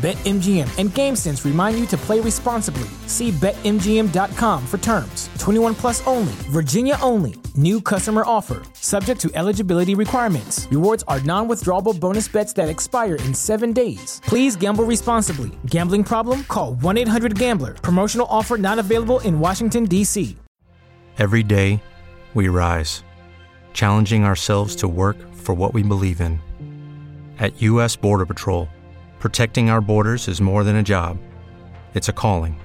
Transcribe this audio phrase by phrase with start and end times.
[0.00, 2.88] BetMGM and GameSense remind you to play responsibly.
[3.06, 5.28] See BetMGM.com for terms.
[5.38, 7.34] 21 plus only, Virginia only.
[7.54, 10.66] New customer offer, subject to eligibility requirements.
[10.70, 14.22] Rewards are non withdrawable bonus bets that expire in seven days.
[14.24, 15.50] Please gamble responsibly.
[15.66, 16.44] Gambling problem?
[16.44, 17.74] Call 1 800 Gambler.
[17.74, 20.34] Promotional offer not available in Washington, D.C.
[21.18, 21.82] Every day,
[22.32, 23.04] we rise,
[23.74, 26.40] challenging ourselves to work for what we believe in.
[27.38, 27.96] At U.S.
[27.96, 28.68] Border Patrol,
[29.20, 31.18] protecting our borders is more than a job,
[31.94, 32.58] it's a calling.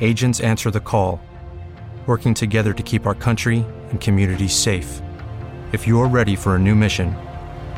[0.00, 1.20] Agents answer the call,
[2.06, 5.02] working together to keep our country and communities safe.
[5.72, 7.14] If you're ready for a new mission,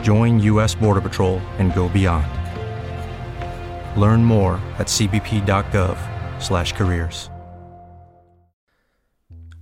[0.02, 0.74] join U.S.
[0.74, 2.26] Border Patrol and go beyond.
[3.98, 7.30] Learn more at cbp.gov/careers.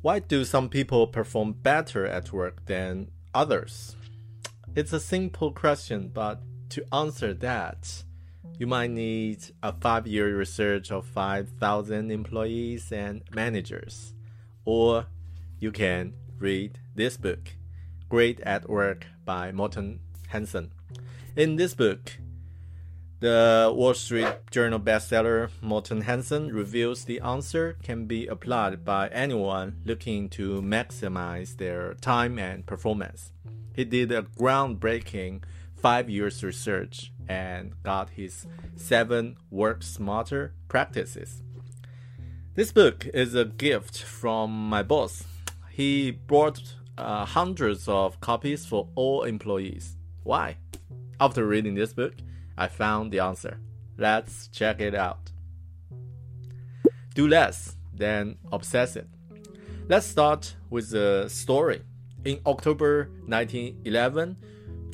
[0.03, 3.95] Why do some people perform better at work than others?
[4.75, 6.43] It's a simple question, but
[6.75, 8.03] to answer that,
[8.59, 14.13] you might need a five year research of 5,000 employees and managers.
[14.65, 15.07] Or
[15.61, 17.55] you can read this book,
[18.09, 20.73] Great at Work by Morten Hansen.
[21.37, 22.19] In this book,
[23.21, 29.77] the Wall Street Journal bestseller Morten Hansen reveals the answer can be applied by anyone
[29.85, 33.31] looking to maximize their time and performance.
[33.77, 35.43] He did a groundbreaking
[35.85, 41.43] five years research and got his seven work smarter practices.
[42.55, 45.25] This book is a gift from my boss.
[45.71, 46.63] He brought
[46.97, 49.99] uh, hundreds of copies for all employees.
[50.23, 50.57] Why?
[51.21, 52.15] After reading this book,
[52.57, 53.61] I found the answer.
[53.99, 55.33] Let's check it out.
[57.15, 59.09] Do less than obsess it.
[59.87, 61.83] Let's start with the story.
[62.25, 64.39] In October 1911,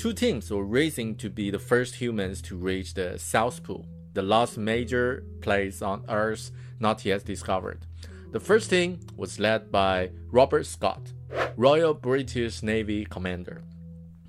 [0.00, 3.84] two teams were racing to be the first humans to reach the South Pole,
[4.14, 7.84] the last major place on Earth not yet discovered.
[8.32, 11.12] The first team was led by Robert Scott,
[11.54, 13.60] Royal British Navy commander.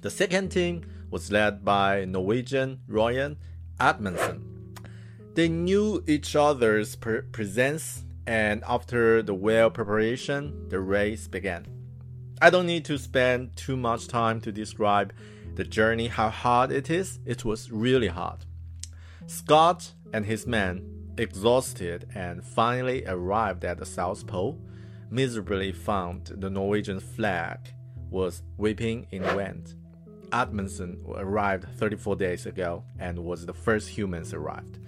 [0.02, 3.38] The second team was led by Norwegian Royan
[3.80, 4.76] Amundsen.
[5.36, 11.66] They knew each other's pre- presence, and after the well preparation, the race began.
[12.42, 15.14] I don't need to spend too much time to describe
[15.56, 17.20] the journey, how hard it is.
[17.26, 18.46] It was really hard.
[19.28, 24.60] Scott and his men, exhausted and finally arrived at the South Pole,
[25.10, 27.60] miserably found the Norwegian flag
[28.10, 29.76] was whipping in the wind.
[30.32, 34.80] Amundsen arrived 34 days ago and was the first humans arrived.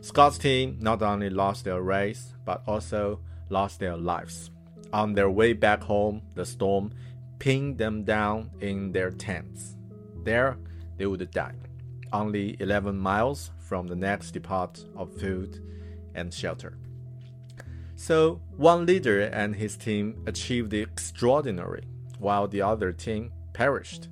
[0.00, 4.50] Scott's team not only lost their race, but also lost their lives.
[4.92, 6.92] On their way back home, the storm
[7.38, 9.76] pinned them down in their tents.
[10.24, 10.58] There,
[10.96, 11.54] they would die,
[12.12, 15.60] only 11 miles from the next depot of food
[16.14, 16.78] and shelter.
[17.96, 21.84] So, one leader and his team achieved the extraordinary,
[22.18, 24.08] while the other team perished.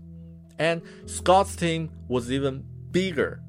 [0.59, 3.41] And Scott's team was even bigger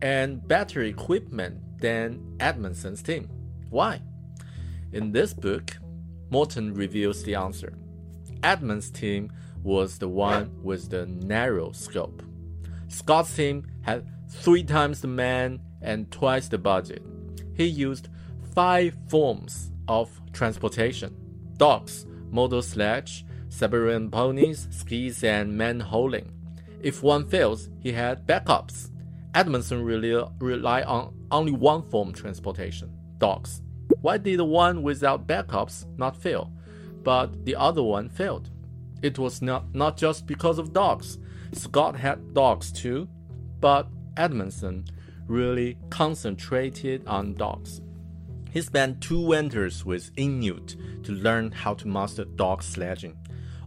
[0.00, 3.28] and better equipment than Edmondson's team.
[3.70, 4.00] Why?
[4.92, 5.76] In this book,
[6.30, 7.74] Morten reveals the answer.
[8.42, 9.30] Edmund's team
[9.62, 12.22] was the one with the narrow scope.
[12.88, 17.02] Scott's team had three times the men and twice the budget.
[17.54, 18.08] He used
[18.54, 21.16] five forms of transportation
[21.56, 26.32] dogs, motor sledge, Siberian ponies, skis, and man-hauling.
[26.82, 28.90] If one fails, he had backups.
[29.34, 33.62] Amundsen really relied on only one form of transportation dogs.
[34.00, 36.50] Why did the one without backups not fail,
[37.02, 38.50] but the other one failed?
[39.02, 41.18] It was not, not just because of dogs.
[41.52, 43.08] Scott had dogs too,
[43.60, 44.84] but Edmondson
[45.26, 47.80] really concentrated on dogs.
[48.50, 53.16] He spent two winters with Inuit to learn how to master dog sledging.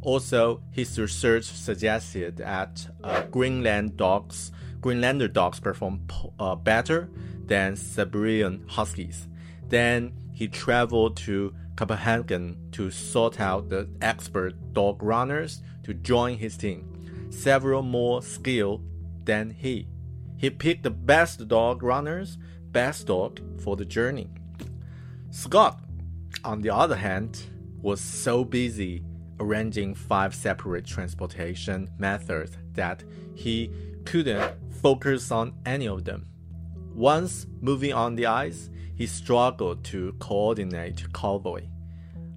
[0.01, 6.01] Also, his research suggested that uh, Greenland dogs, Greenlander dogs perform
[6.39, 7.09] uh, better
[7.45, 9.27] than Siberian Huskies.
[9.67, 16.57] Then he traveled to Copenhagen to sort out the expert dog runners to join his
[16.57, 18.83] team, several more skilled
[19.23, 19.87] than he.
[20.37, 22.37] He picked the best dog runners,
[22.71, 24.29] best dog for the journey.
[25.31, 25.79] Scott,
[26.43, 27.41] on the other hand,
[27.81, 29.03] was so busy
[29.39, 33.03] arranging five separate transportation methods that
[33.33, 33.71] he
[34.05, 36.25] couldn't focus on any of them.
[36.93, 41.63] Once moving on the ice, he struggled to coordinate convoy.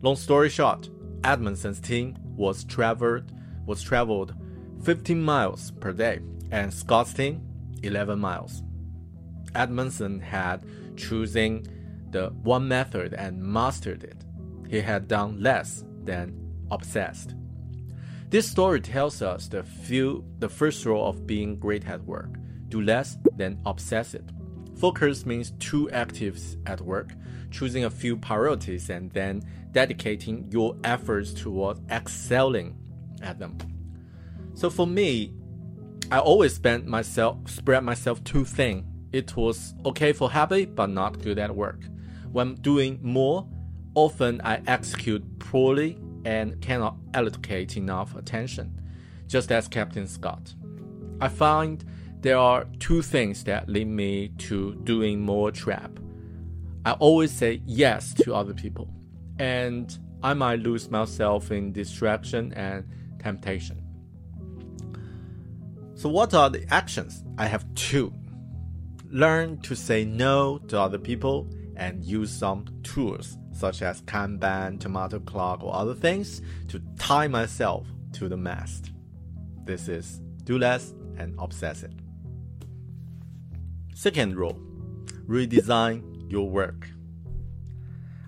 [0.03, 0.89] Long story short,
[1.25, 3.33] Edmondson's team was traveled
[3.67, 4.35] was traveled
[4.83, 6.21] 15 miles per day,
[6.51, 7.43] and Scott's team
[7.83, 8.63] 11 miles.
[9.55, 10.65] Edmondson had
[10.97, 11.65] chosen
[12.11, 14.25] the one method and mastered it.
[14.69, 16.35] He had done less than
[16.71, 17.35] obsessed.
[18.31, 22.37] This story tells us the few the first rule of being great at work.
[22.69, 24.31] Do less than obsess it.
[24.79, 27.13] Focus means two actives at work,
[27.51, 29.43] choosing a few priorities and then
[29.73, 32.77] dedicating your efforts towards excelling
[33.21, 33.59] at them.
[34.55, 35.35] So for me,
[36.11, 38.87] I always spent myself spread myself too thin.
[39.13, 41.83] It was okay for happy but not good at work.
[42.31, 43.49] When doing more,
[43.95, 48.81] often I execute poorly and cannot allocate enough attention,
[49.27, 50.55] just as Captain Scott.
[51.21, 51.85] I find
[52.21, 55.99] there are two things that lead me to doing more trap.
[56.85, 58.89] I always say yes to other people,
[59.39, 62.85] and I might lose myself in distraction and
[63.23, 63.83] temptation.
[65.95, 67.25] So, what are the actions?
[67.37, 68.13] I have two.
[69.11, 75.19] Learn to say no to other people and use some tools such as Kanban, tomato
[75.19, 78.93] clock, or other things to tie myself to the mast.
[79.65, 81.93] This is do less and obsess it.
[83.99, 84.57] Second rule
[85.27, 86.89] redesign your work.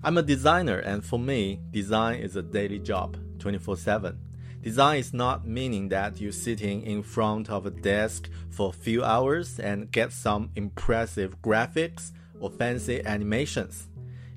[0.03, 4.19] I'm a designer, and for me, design is a daily job 24 7.
[4.63, 9.05] Design is not meaning that you're sitting in front of a desk for a few
[9.05, 13.91] hours and get some impressive graphics or fancy animations.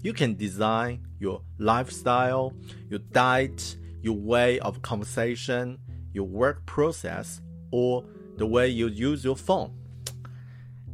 [0.04, 2.54] You can design your lifestyle,
[2.92, 5.80] your diet, your way of conversation,
[6.14, 7.42] your work process,
[7.72, 8.06] or
[8.38, 9.74] the way you use your phone.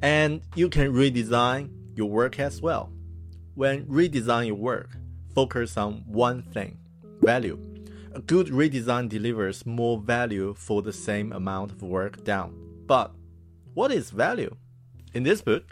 [0.02, 2.92] And you can redesign your work as well.
[3.56, 4.92] When redesign your work,
[5.36, 6.78] focus on one thing
[7.22, 7.60] value.
[8.14, 12.56] A good redesign delivers more value for the same amount of work done.
[12.88, 13.12] But
[13.74, 14.56] what is value?
[15.14, 15.66] In this book,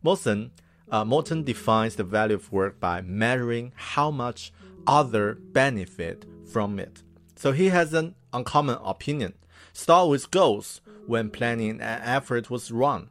[0.00, 0.52] Morten,
[0.90, 4.52] uh, Morten defines the value of work by measuring how much
[4.86, 7.02] other benefit from it.
[7.34, 9.34] So he has an uncommon opinion.
[9.72, 13.08] Start with goals when planning an effort was wrong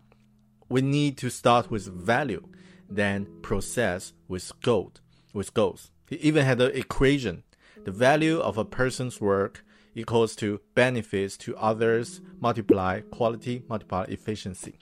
[0.72, 2.48] we need to start with value,
[2.90, 5.02] then process with gold,
[5.34, 5.92] with goals.
[6.08, 7.44] He even had an equation.
[7.84, 9.66] The value of a person's work
[9.96, 14.80] equals to benefits to others multiply quality multiply efficiency.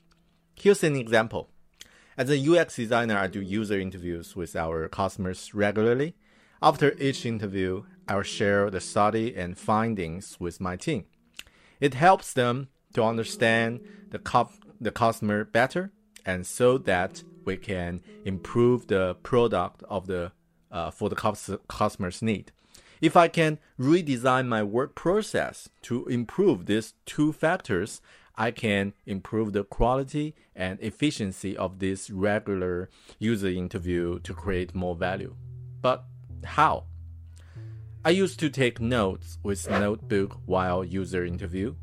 [0.55, 1.49] Here's an example.
[2.15, 6.15] As a UX designer, I do user interviews with our customers regularly.
[6.61, 11.05] After each interview, I'll share the study and findings with my team.
[11.79, 13.79] It helps them to understand
[14.11, 14.19] the
[14.79, 15.91] the customer better
[16.25, 20.31] and so that we can improve the product of the
[20.71, 22.51] uh, for the customer's need.
[23.01, 28.01] If I can redesign my work process to improve these two factors,
[28.35, 34.95] I can improve the quality and efficiency of this regular user interview to create more
[34.95, 35.35] value.
[35.81, 36.03] But
[36.43, 36.85] how?
[38.05, 41.75] I used to take notes with notebook while user interview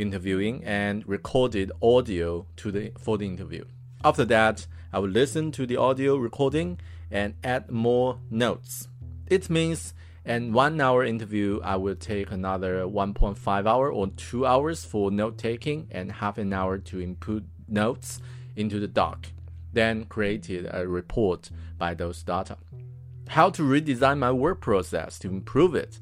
[0.00, 3.64] interviewing and recorded audio to the for the interview.
[4.02, 6.80] After that, I will listen to the audio recording
[7.10, 8.88] and add more notes.
[9.26, 14.84] It means in one hour interview, I will take another 1.5 hour or 2 hours
[14.84, 18.20] for note taking and half an hour to input notes
[18.56, 19.26] into the doc,
[19.72, 22.58] then created a report by those data.
[23.28, 26.00] How to redesign my work process to improve it.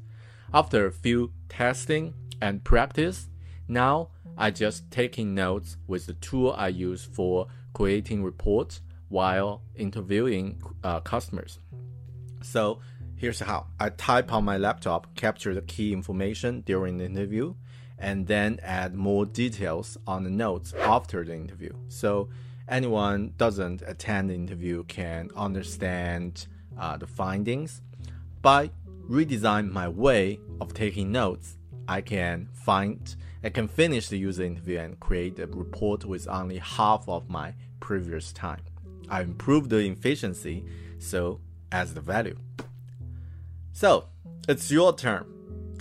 [0.53, 3.29] After a few testing and practice,
[3.69, 10.61] now I just taking notes with the tool I use for creating reports while interviewing
[10.83, 11.59] uh, customers.
[12.41, 12.79] So
[13.15, 17.53] here's how I type on my laptop, capture the key information during the interview,
[17.97, 21.73] and then add more details on the notes after the interview.
[21.89, 22.29] So
[22.67, 26.47] anyone doesn't attend the interview can understand
[26.77, 27.81] uh, the findings.
[28.41, 28.71] By
[29.09, 31.57] redesign my way of taking notes,
[31.87, 36.57] I can find I can finish the user interview and create a report with only
[36.57, 38.61] half of my previous time.
[39.09, 40.65] I improved the efficiency,
[40.99, 41.39] so
[41.71, 42.37] as the value.
[43.71, 44.07] So,
[44.47, 45.25] it's your turn.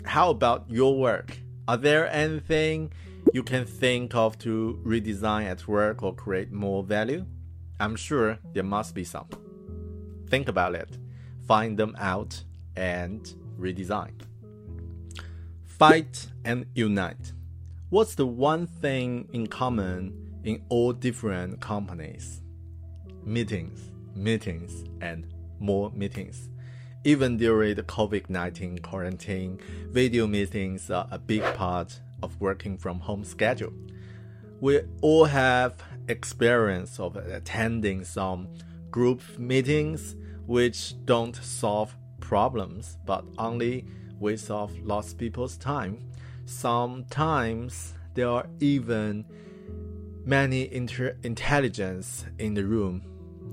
[0.04, 1.36] How about your work?
[1.66, 2.92] Are there anything
[3.32, 7.26] you can think of to redesign at work or create more value?
[7.80, 9.28] I'm sure there must be some.
[10.28, 10.96] Think about it,
[11.46, 12.44] find them out,
[12.76, 14.12] and redesign.
[15.66, 17.32] Fight and unite.
[17.90, 20.12] What's the one thing in common
[20.44, 22.42] in all different companies?
[23.24, 23.80] Meetings,
[24.14, 25.26] meetings, and
[25.58, 26.50] more meetings.
[27.04, 33.00] Even during the COVID 19 quarantine, video meetings are a big part of working from
[33.00, 33.72] home schedule.
[34.60, 38.48] We all have experience of attending some
[38.90, 40.14] group meetings
[40.46, 43.86] which don't solve problems but only
[44.20, 46.04] waste of lots people's time.
[46.48, 49.26] Sometimes there are even
[50.24, 53.02] many inter- intelligence in the room.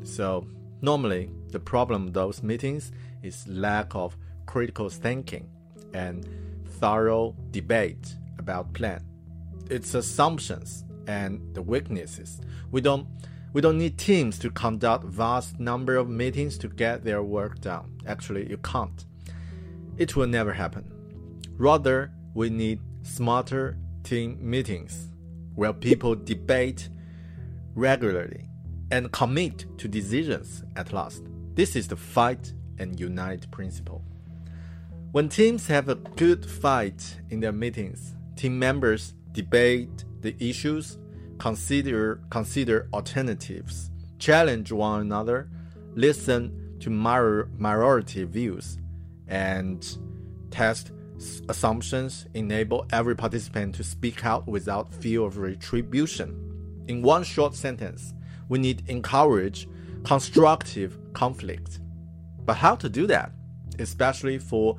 [0.03, 0.47] So
[0.81, 5.49] normally the problem of those meetings is lack of critical thinking
[5.93, 6.25] and
[6.79, 9.03] thorough debate about plan.
[9.69, 12.39] It's assumptions and the weaknesses.
[12.71, 13.07] We don't
[13.51, 17.99] we don't need teams to conduct vast number of meetings to get their work done.
[18.07, 19.05] Actually, you can't.
[19.97, 20.91] It will never happen.
[21.57, 25.09] Rather, we need smarter team meetings
[25.55, 26.89] where people debate
[27.75, 28.49] regularly
[28.91, 31.23] and commit to decisions at last.
[31.55, 34.03] This is the fight and unite principle.
[35.13, 40.97] When teams have a good fight in their meetings, team members debate the issues,
[41.37, 45.49] consider consider alternatives, challenge one another,
[45.93, 48.77] listen to minority views,
[49.29, 49.97] and
[50.51, 50.91] test
[51.49, 56.83] assumptions enable every participant to speak out without fear of retribution.
[56.87, 58.13] In one short sentence,
[58.49, 59.67] we need encourage
[60.03, 61.79] constructive conflict.
[62.45, 63.31] But how to do that,
[63.79, 64.77] especially for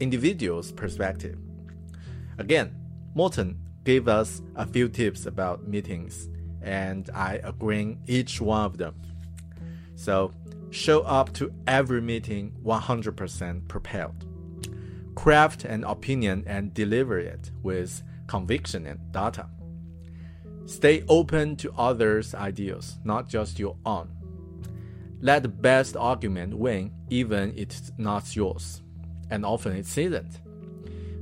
[0.00, 1.38] individuals' perspective?
[2.38, 2.74] Again,
[3.14, 6.28] Morten gave us a few tips about meetings,
[6.62, 8.94] and I agree each one of them.
[9.94, 10.32] So,
[10.70, 14.24] show up to every meeting 100% prepared.
[15.24, 19.46] Craft an opinion and deliver it with conviction and data.
[20.66, 24.10] Stay open to others' ideas, not just your own.
[25.22, 28.82] Let the best argument win, even if it's not yours,
[29.30, 30.40] and often it isn't.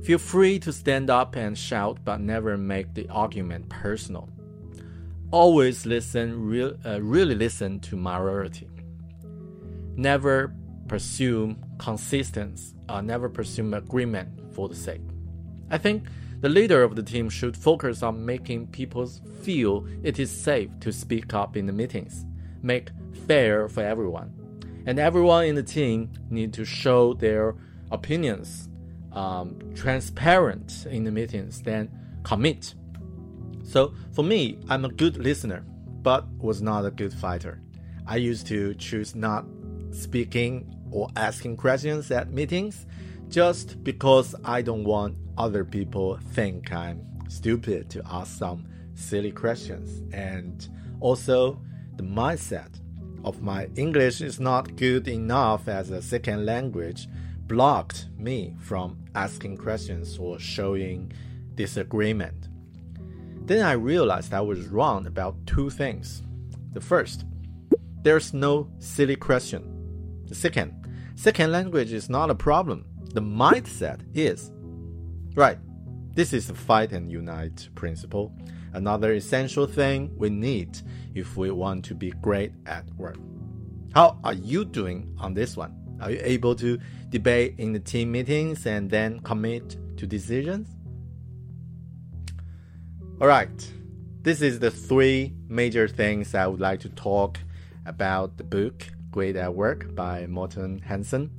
[0.03, 4.27] Feel free to stand up and shout, but never make the argument personal.
[5.31, 8.67] Always listen, uh, really listen to minority.
[9.95, 10.53] Never
[10.89, 15.01] pursue consistency, uh, never pursue agreement for the sake.
[15.69, 16.05] I think
[16.39, 19.05] the leader of the team should focus on making people
[19.41, 22.25] feel it is safe to speak up in the meetings,
[22.61, 22.89] make
[23.27, 24.31] fair for everyone.
[24.85, 27.55] And everyone in the team need to show their
[27.91, 28.69] opinions
[29.11, 31.91] um, transparent in the meetings, then
[32.23, 32.75] commit.
[33.63, 35.65] So for me, I'm a good listener,
[36.01, 37.61] but was not a good fighter.
[38.07, 39.45] I used to choose not
[39.91, 42.85] speaking or asking questions at meetings
[43.27, 50.03] just because I don't want other people think I'm stupid to ask some silly questions
[50.13, 50.67] and
[50.99, 51.59] also
[51.95, 52.79] the mindset
[53.25, 57.07] of my English is not good enough as a second language
[57.47, 61.11] blocked me from asking questions or showing
[61.55, 62.49] disagreement.
[63.45, 66.21] Then I realized I was wrong about two things.
[66.73, 67.25] The first,
[68.03, 70.23] there's no silly question.
[70.27, 70.82] The second,
[71.15, 72.85] second language is not a problem.
[73.13, 74.51] The mindset is.
[75.35, 75.57] Right.
[76.15, 78.31] This is the fight and unite principle.
[78.73, 80.79] Another essential thing we need
[81.15, 83.17] if we want to be great at work.
[83.93, 85.73] How are you doing on this one?
[86.01, 86.79] Are you able to
[87.09, 90.67] debate in the team meetings and then commit to decisions?
[93.21, 93.73] All right,
[94.21, 97.39] this is the three major things I would like to talk
[97.85, 101.29] about the book Great at Work by Morten Hansen.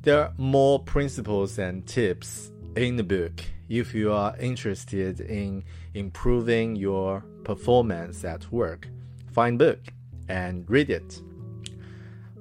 [0.00, 6.74] There are more principles and tips in the book if you are interested in improving
[6.74, 8.88] your performance at work.
[9.30, 9.92] Find book
[10.26, 11.20] and read it.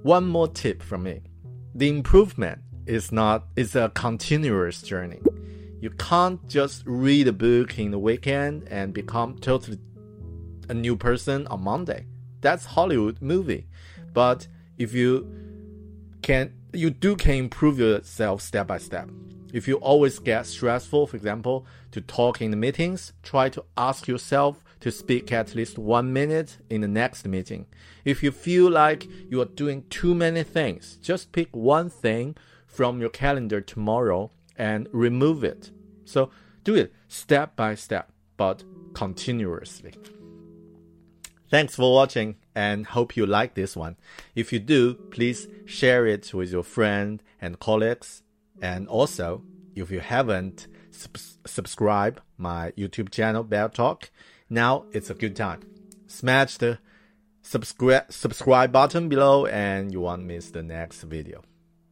[0.03, 1.21] One more tip from me
[1.75, 5.19] the improvement is not is a continuous journey.
[5.81, 9.79] You can't just read a book in the weekend and become totally
[10.69, 12.05] a new person on Monday.
[12.39, 13.67] That's Hollywood movie.
[14.13, 14.47] But
[14.81, 15.27] if you
[16.21, 19.09] can you do can improve yourself step by step.
[19.53, 24.07] If you always get stressful, for example, to talk in the meetings, try to ask
[24.07, 27.65] yourself to speak at least one minute in the next meeting.
[28.05, 33.01] If you feel like you are doing too many things, just pick one thing from
[33.01, 35.71] your calendar tomorrow and remove it.
[36.05, 36.31] So
[36.63, 39.93] do it step by step, but continuously.
[41.49, 43.95] Thanks for watching and hope you like this one.
[44.35, 48.23] If you do, please share it with your friends and colleagues.
[48.61, 49.43] And also,
[49.75, 54.11] if you haven't sub- subscribed my YouTube channel Bear Talk,
[54.49, 55.61] now it's a good time.
[56.07, 56.79] Smash the
[57.41, 61.41] subscribe subscribe button below and you won't miss the next video.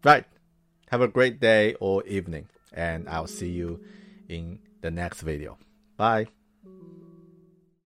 [0.04, 0.26] Right.
[0.92, 3.80] Have a great day or evening and I'll see you
[4.28, 5.58] in the next video.
[5.98, 6.28] Bye.